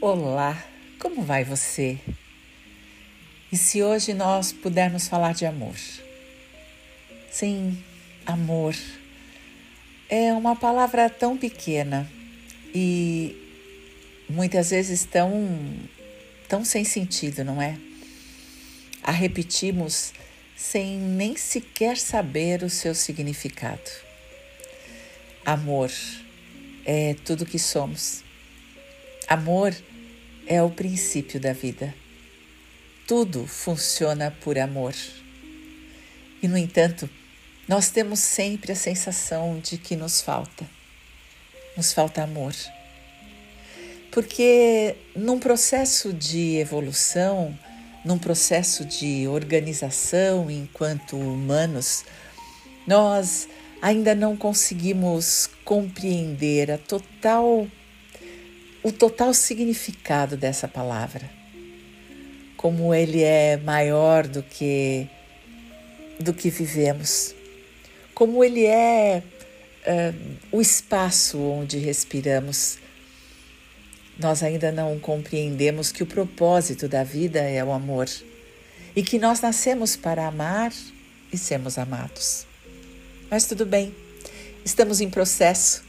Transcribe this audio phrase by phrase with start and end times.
[0.00, 0.64] Olá,
[1.00, 1.98] como vai você?
[3.50, 5.74] E se hoje nós pudermos falar de amor?
[7.32, 7.82] Sim,
[8.24, 8.76] amor
[10.08, 12.08] é uma palavra tão pequena
[12.72, 13.34] e
[14.30, 15.32] muitas vezes tão,
[16.48, 17.76] tão sem sentido, não é?
[19.02, 20.12] A repetimos
[20.56, 23.90] sem nem sequer saber o seu significado.
[25.44, 25.90] Amor
[26.84, 28.27] é tudo que somos.
[29.28, 29.76] Amor
[30.46, 31.94] é o princípio da vida.
[33.06, 34.94] Tudo funciona por amor.
[36.42, 37.10] E, no entanto,
[37.68, 40.64] nós temos sempre a sensação de que nos falta.
[41.76, 42.54] Nos falta amor.
[44.10, 47.56] Porque num processo de evolução,
[48.02, 52.02] num processo de organização enquanto humanos,
[52.86, 53.46] nós
[53.82, 57.68] ainda não conseguimos compreender a total
[58.82, 61.28] o total significado dessa palavra.
[62.56, 65.08] Como ele é maior do que
[66.18, 67.34] do que vivemos.
[68.14, 69.22] Como ele é
[69.86, 72.78] uh, o espaço onde respiramos.
[74.18, 78.08] Nós ainda não compreendemos que o propósito da vida é o amor
[78.96, 80.72] e que nós nascemos para amar
[81.32, 82.44] e sermos amados.
[83.30, 83.94] Mas tudo bem,
[84.64, 85.84] estamos em processo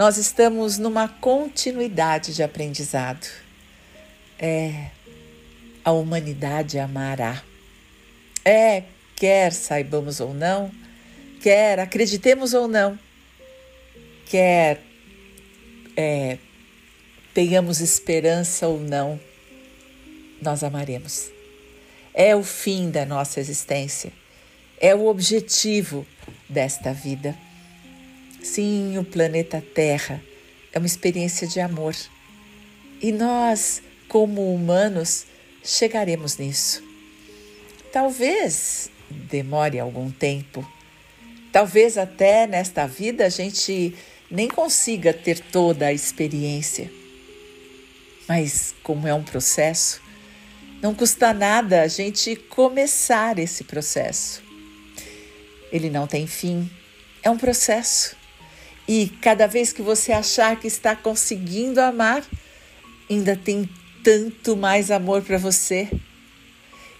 [0.00, 3.26] nós estamos numa continuidade de aprendizado.
[4.38, 4.86] É,
[5.84, 7.42] a humanidade amará.
[8.42, 8.84] É,
[9.14, 10.70] quer saibamos ou não,
[11.42, 12.98] quer acreditemos ou não,
[14.24, 14.80] quer
[15.94, 16.38] é,
[17.34, 19.20] tenhamos esperança ou não,
[20.40, 21.30] nós amaremos.
[22.14, 24.10] É o fim da nossa existência,
[24.80, 26.06] é o objetivo
[26.48, 27.36] desta vida.
[28.42, 30.22] Sim, o planeta Terra
[30.72, 31.94] é uma experiência de amor.
[33.00, 35.26] E nós, como humanos,
[35.62, 36.82] chegaremos nisso.
[37.92, 40.66] Talvez demore algum tempo.
[41.52, 43.94] Talvez até nesta vida a gente
[44.30, 46.90] nem consiga ter toda a experiência.
[48.28, 50.00] Mas, como é um processo,
[50.80, 54.42] não custa nada a gente começar esse processo.
[55.72, 56.70] Ele não tem fim,
[57.22, 58.19] é um processo.
[58.92, 62.24] E cada vez que você achar que está conseguindo amar,
[63.08, 63.70] ainda tem
[64.02, 65.88] tanto mais amor para você.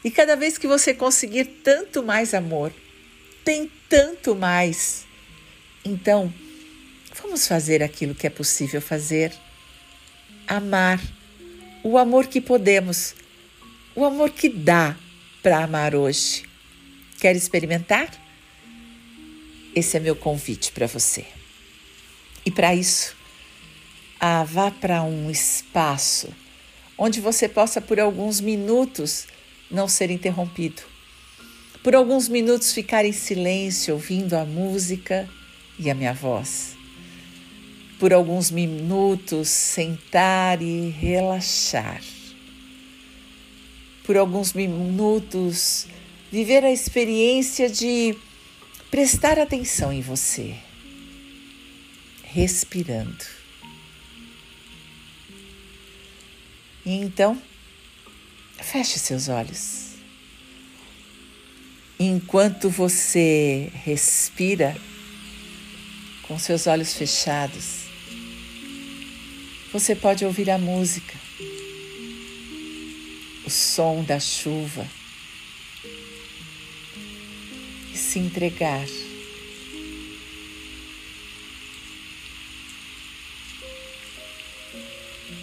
[0.04, 2.72] E cada vez que você conseguir tanto mais amor,
[3.44, 5.04] tem tanto mais.
[5.84, 6.32] Então,
[7.20, 9.32] vamos fazer aquilo que é possível fazer.
[10.46, 11.00] Amar.
[11.82, 13.16] O amor que podemos.
[13.96, 14.96] O amor que dá
[15.42, 16.44] para amar hoje.
[17.18, 18.08] Quer experimentar?
[19.74, 21.39] Esse é meu convite para você.
[22.44, 23.14] E para isso,
[24.18, 26.28] ah, vá para um espaço
[26.96, 29.26] onde você possa, por alguns minutos,
[29.70, 30.82] não ser interrompido.
[31.82, 35.26] Por alguns minutos ficar em silêncio, ouvindo a música
[35.78, 36.76] e a minha voz.
[37.98, 42.02] Por alguns minutos sentar e relaxar.
[44.04, 45.86] Por alguns minutos
[46.30, 48.14] viver a experiência de
[48.90, 50.54] prestar atenção em você
[52.32, 53.24] respirando.
[56.86, 57.40] E então,
[58.62, 59.90] feche seus olhos.
[61.98, 64.76] Enquanto você respira
[66.22, 67.80] com seus olhos fechados,
[69.72, 71.14] você pode ouvir a música,
[73.44, 74.86] o som da chuva
[77.92, 78.86] e se entregar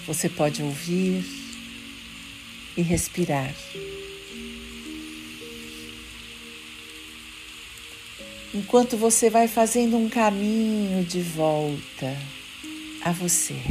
[0.07, 1.25] Você pode ouvir
[2.77, 3.53] e respirar.
[8.53, 12.17] Enquanto você vai fazendo um caminho de volta
[13.03, 13.61] a você,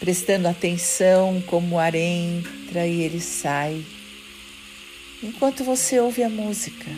[0.00, 3.84] prestando atenção como o ar entra e ele sai,
[5.22, 6.90] enquanto você ouve a música.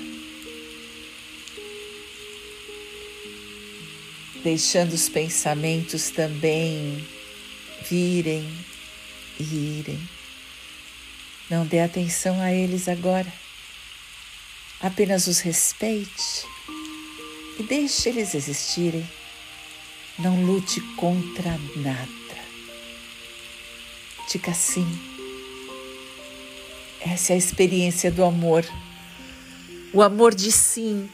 [4.44, 7.02] deixando os pensamentos também
[7.88, 8.46] virem
[9.38, 10.08] e irem.
[11.50, 13.32] Não dê atenção a eles agora.
[14.81, 16.46] Apenas os respeite
[17.58, 19.08] e deixe eles existirem.
[20.19, 22.44] Não lute contra nada.
[24.30, 24.87] Diga sim.
[27.00, 28.64] Essa é a experiência do amor.
[29.92, 31.08] O amor de sim.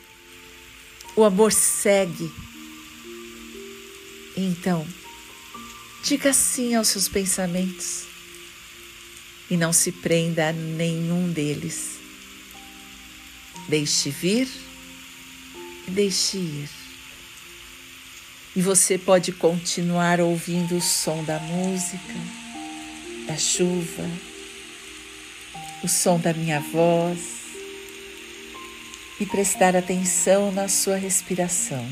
[1.17, 2.31] O amor segue.
[4.37, 4.87] Então,
[6.03, 8.05] Diga sim aos seus pensamentos
[9.51, 11.99] e não se prenda a nenhum deles.
[13.69, 14.49] Deixe vir
[15.87, 16.71] e deixe ir.
[18.57, 22.15] E você pode continuar ouvindo o som da música,
[23.27, 24.11] da chuva,
[25.85, 27.41] o som da minha voz
[29.21, 31.87] e prestar atenção na sua respiração.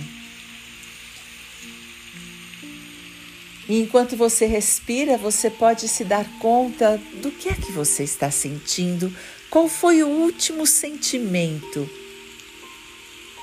[3.69, 8.31] E enquanto você respira, você pode se dar conta do que é que você está
[8.31, 9.15] sentindo,
[9.51, 11.89] qual foi o último sentimento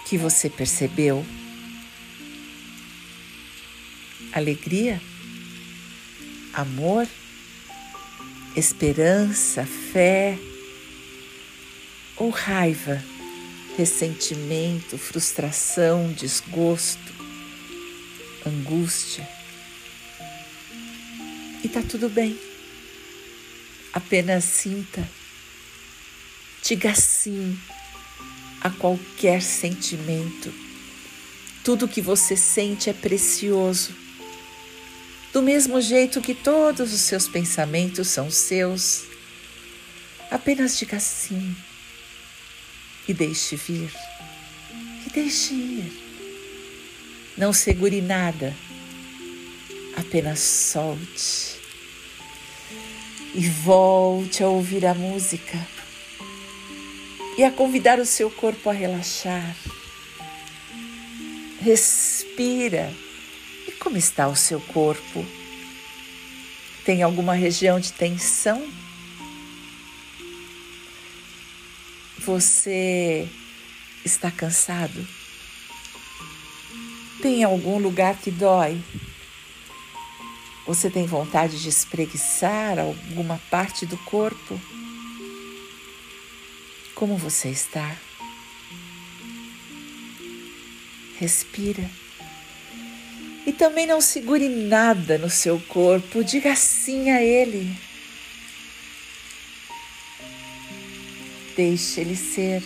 [0.07, 1.23] que você percebeu.
[4.31, 4.99] Alegria,
[6.53, 7.07] amor,
[8.55, 10.37] esperança, fé?
[12.17, 13.03] Ou raiva,
[13.77, 17.13] ressentimento, frustração, desgosto,
[18.45, 19.27] angústia.
[21.65, 22.39] E tá tudo bem.
[23.91, 25.09] Apenas sinta.
[26.61, 27.57] Diga sim
[28.61, 30.53] a qualquer sentimento.
[31.63, 33.95] Tudo que você sente é precioso.
[35.33, 39.05] Do mesmo jeito que todos os seus pensamentos são seus.
[40.29, 41.55] Apenas diga sim
[43.07, 43.91] e deixe vir
[45.07, 45.91] e deixe ir.
[47.35, 48.55] Não segure nada,
[49.97, 51.54] apenas solte
[53.35, 55.59] e volte a ouvir a música
[57.37, 59.55] e a convidar o seu corpo a relaxar.
[61.59, 62.93] Respira.
[63.67, 65.25] E como está o seu corpo?
[66.85, 68.65] Tem alguma região de tensão?
[72.19, 73.27] Você
[74.05, 75.05] está cansado?
[77.21, 78.81] Tem algum lugar que dói?
[80.65, 84.59] Você tem vontade de espreguiçar alguma parte do corpo?
[86.95, 87.95] Como você está?
[91.19, 91.87] Respira.
[93.45, 97.71] E também não segure nada no seu corpo, diga sim a ele.
[101.55, 102.63] Deixe ele ser,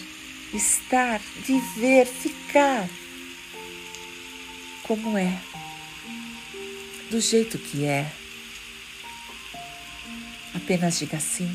[0.54, 2.88] estar, viver, ficar
[4.90, 5.40] como é
[7.10, 8.10] do jeito que é.
[10.54, 11.50] Apenas diga sim.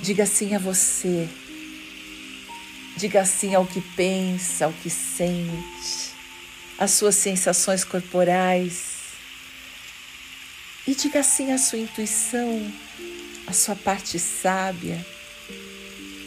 [0.00, 1.28] Diga sim a você.
[2.96, 6.14] Diga sim ao que pensa, ao que sente,
[6.78, 8.94] às suas sensações corporais.
[10.86, 12.72] E diga sim à sua intuição,
[13.46, 15.04] à sua parte sábia,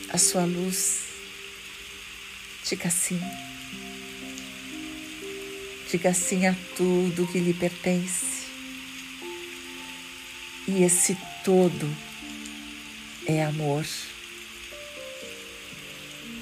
[0.10, 1.04] à sua luz.
[2.68, 3.22] Diga sim.
[5.90, 8.46] Diga sim a tudo que lhe pertence.
[10.68, 11.90] E esse todo
[13.26, 13.86] é amor.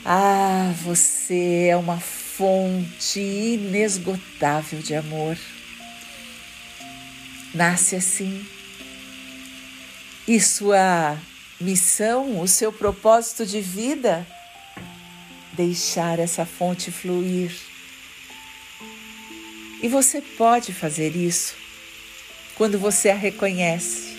[0.04, 5.38] Ah, você é uma fonte inesgotável de amor.
[7.54, 8.44] Nasce assim.
[10.28, 11.20] E sua
[11.62, 14.26] missão, o seu propósito de vida,
[15.54, 17.75] deixar essa fonte fluir
[19.82, 21.56] e você pode fazer isso
[22.56, 24.18] quando você a reconhece,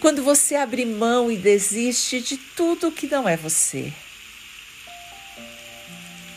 [0.00, 3.92] quando você abre mão e desiste de tudo que não é você,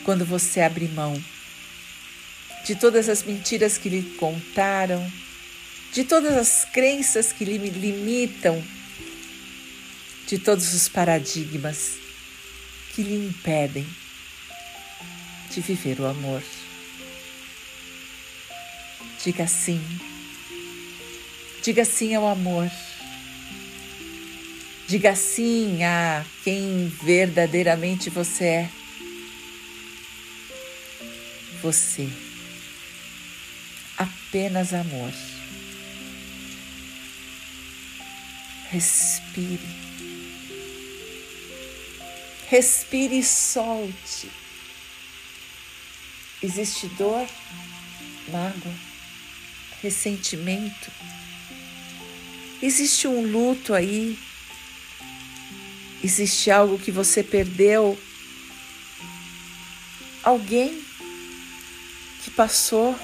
[0.04, 1.22] quando você abre mão
[2.66, 5.12] de todas as mentiras que lhe contaram,
[5.94, 8.62] de todas as crenças que lhe limitam,
[10.28, 11.92] de todos os paradigmas
[12.94, 13.86] que lhe impedem
[15.52, 16.42] de viver o amor.
[19.26, 19.82] Diga sim.
[21.64, 22.70] Diga sim ao amor.
[24.88, 28.70] Diga sim a quem verdadeiramente você é.
[31.64, 32.08] Você.
[33.98, 35.12] Apenas amor.
[38.70, 39.60] Respire.
[42.48, 44.30] Respire e solte.
[46.44, 47.28] Existe dor,
[48.32, 48.95] mágoa
[49.86, 50.92] ressentimento.
[52.60, 54.18] Existe um luto aí.
[56.04, 57.98] Existe algo que você perdeu.
[60.24, 60.84] Alguém
[62.24, 63.00] que passou.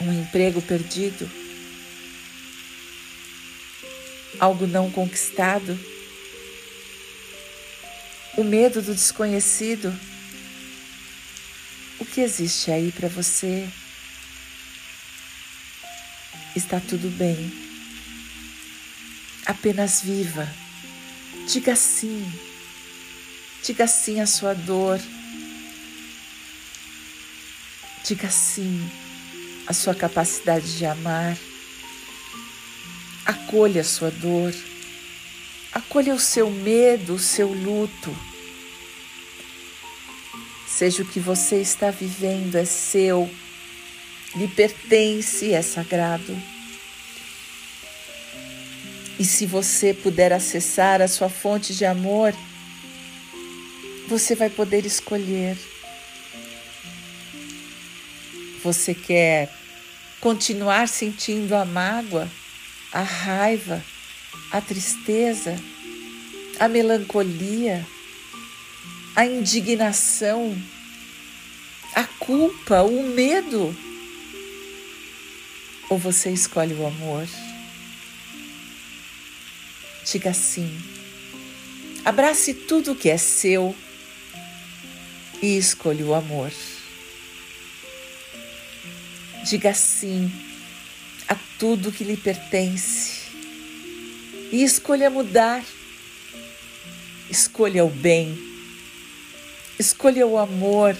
[0.00, 1.28] Um emprego perdido.
[4.38, 5.76] Algo não conquistado.
[8.36, 9.92] O medo do desconhecido
[12.18, 13.68] que existe aí para você.
[16.56, 17.52] Está tudo bem.
[19.46, 20.52] Apenas viva.
[21.46, 22.26] Diga sim.
[23.62, 24.98] Diga sim à sua dor.
[28.04, 28.90] Diga sim
[29.68, 31.38] à sua capacidade de amar.
[33.26, 34.52] Acolha a sua dor.
[35.70, 38.27] Acolha o seu medo, o seu luto.
[40.78, 43.28] Seja o que você está vivendo é seu,
[44.36, 46.40] lhe pertence, é sagrado.
[49.18, 52.32] E se você puder acessar a sua fonte de amor,
[54.06, 55.58] você vai poder escolher.
[58.62, 59.52] Você quer
[60.20, 62.30] continuar sentindo a mágoa,
[62.92, 63.84] a raiva,
[64.52, 65.56] a tristeza,
[66.60, 67.84] a melancolia?
[69.18, 70.56] A indignação,
[71.92, 73.76] a culpa, o medo?
[75.90, 77.26] Ou você escolhe o amor?
[80.04, 80.72] Diga sim.
[82.04, 83.74] Abrace tudo que é seu
[85.42, 86.52] e escolha o amor.
[89.44, 90.30] Diga sim
[91.26, 93.32] a tudo que lhe pertence
[94.52, 95.64] e escolha mudar.
[97.28, 98.47] Escolha o bem
[99.78, 100.96] Escolha o amor.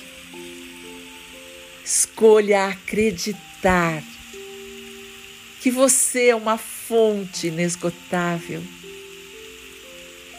[1.84, 4.04] Escolha acreditar
[5.60, 8.62] que você é uma fonte inesgotável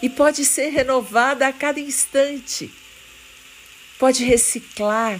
[0.02, 2.72] e pode ser renovada a cada instante.
[3.98, 5.20] Pode reciclar,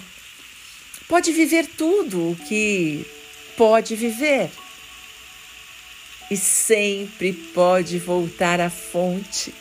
[1.06, 3.04] pode viver tudo o que
[3.54, 4.50] pode viver
[6.30, 9.52] e sempre pode voltar à fonte,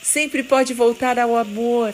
[0.00, 1.92] sempre pode voltar ao amor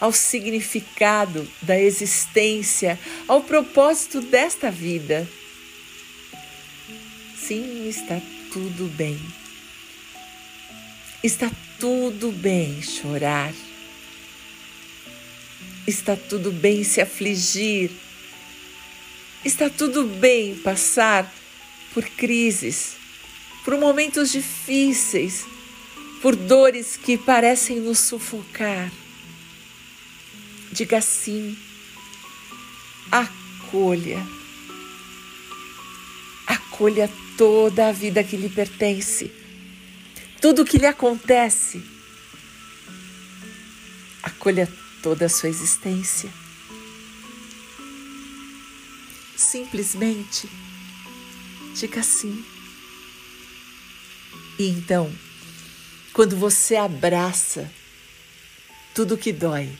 [0.00, 5.28] ao significado da existência, ao propósito desta vida.
[7.36, 8.20] Sim, está
[8.52, 9.18] tudo bem.
[11.22, 13.52] Está tudo bem chorar.
[15.86, 17.90] Está tudo bem se afligir.
[19.44, 21.32] Está tudo bem passar
[21.94, 22.96] por crises,
[23.64, 25.46] por momentos difíceis,
[26.20, 28.90] por dores que parecem nos sufocar.
[30.78, 31.58] Diga sim.
[33.10, 34.24] Acolha.
[36.46, 39.28] Acolha toda a vida que lhe pertence.
[40.40, 41.82] Tudo que lhe acontece.
[44.22, 46.30] Acolha toda a sua existência.
[49.36, 50.48] Simplesmente
[51.74, 52.44] diga sim.
[54.60, 55.12] E então,
[56.12, 57.68] quando você abraça
[58.94, 59.76] tudo que dói,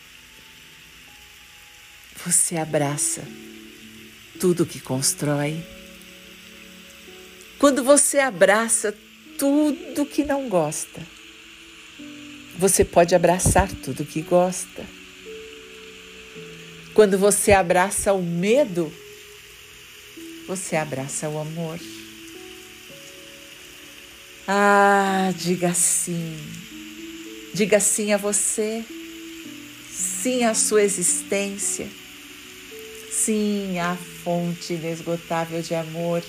[2.25, 3.23] você abraça
[4.41, 5.65] tudo que constrói.
[7.59, 8.95] Quando você abraça
[9.39, 11.01] tudo que não gosta,
[12.59, 14.85] você pode abraçar tudo que gosta.
[16.93, 18.93] Quando você abraça o medo,
[20.47, 21.79] você abraça o amor.
[24.47, 26.37] Ah, diga sim.
[27.55, 28.85] Diga sim a você,
[29.91, 31.98] sim à sua existência
[33.25, 36.23] Sim, a fonte inesgotável de amor.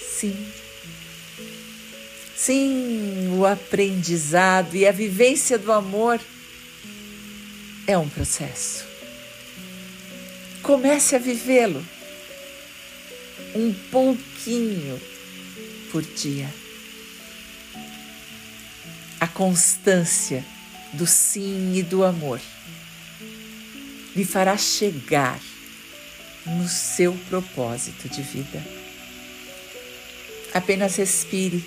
[0.00, 0.36] Sim.
[2.36, 6.20] Sim, o aprendizado e a vivência do amor
[7.86, 8.84] é um processo.
[10.62, 11.84] Comece a vivê-lo
[13.54, 15.00] um pouquinho
[15.92, 16.52] por dia.
[19.20, 20.44] A constância
[20.92, 22.40] do sim e do amor
[24.14, 25.40] lhe fará chegar
[26.46, 28.64] no seu propósito de vida.
[30.52, 31.64] Apenas respire,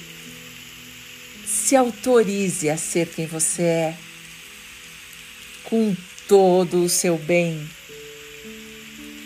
[1.45, 3.97] se autorize a ser quem você é,
[5.63, 5.95] com
[6.27, 7.69] todo o seu bem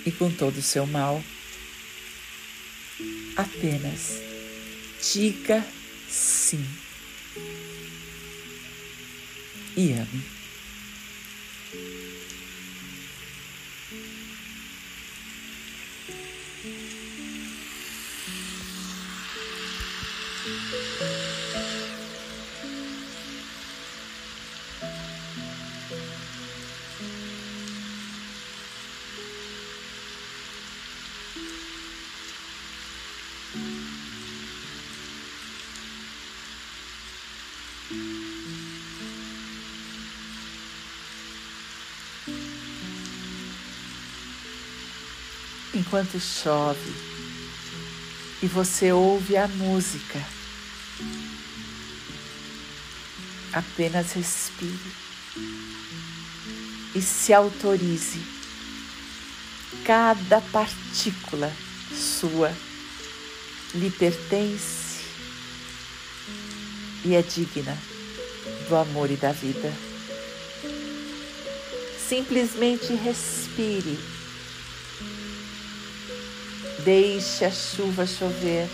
[0.05, 1.23] e com todo o seu mal.
[3.35, 4.21] Apenas
[5.13, 5.65] diga
[6.09, 6.65] sim
[9.75, 10.36] e ame.
[45.77, 46.91] Enquanto chove
[48.41, 50.19] e você ouve a música.
[53.53, 54.91] Apenas respire
[56.95, 58.21] e se autorize.
[59.85, 61.53] Cada partícula
[61.93, 62.51] sua
[63.73, 65.05] lhe pertence
[67.05, 67.77] e é digna
[68.67, 69.71] do amor e da vida.
[72.07, 74.16] Simplesmente respire.
[76.87, 78.69] Deixe a chuva chover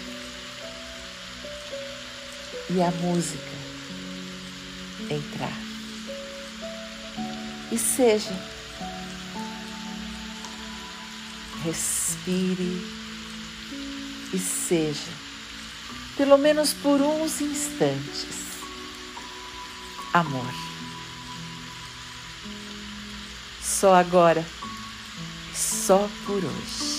[2.70, 3.52] e a música
[5.10, 5.58] entrar.
[7.72, 8.40] E seja.
[11.64, 12.86] Respire
[14.32, 15.12] e seja,
[16.16, 18.28] pelo menos por uns instantes,
[20.14, 20.54] amor.
[23.60, 24.46] Só agora,
[25.56, 26.93] só por hoje.